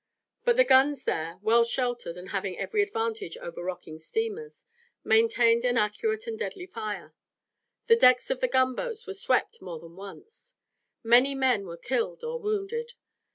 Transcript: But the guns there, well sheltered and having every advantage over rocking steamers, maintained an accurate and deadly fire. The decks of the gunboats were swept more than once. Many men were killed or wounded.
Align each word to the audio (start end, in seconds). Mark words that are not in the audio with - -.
But 0.45 0.57
the 0.57 0.63
guns 0.63 1.03
there, 1.03 1.37
well 1.43 1.63
sheltered 1.63 2.17
and 2.17 2.29
having 2.29 2.57
every 2.57 2.81
advantage 2.81 3.37
over 3.37 3.61
rocking 3.61 3.99
steamers, 3.99 4.65
maintained 5.03 5.63
an 5.63 5.77
accurate 5.77 6.25
and 6.25 6.39
deadly 6.39 6.65
fire. 6.65 7.13
The 7.85 7.97
decks 7.97 8.31
of 8.31 8.39
the 8.39 8.47
gunboats 8.47 9.05
were 9.05 9.13
swept 9.13 9.61
more 9.61 9.77
than 9.77 9.95
once. 9.95 10.55
Many 11.03 11.35
men 11.35 11.67
were 11.67 11.77
killed 11.77 12.23
or 12.23 12.39
wounded. 12.39 12.93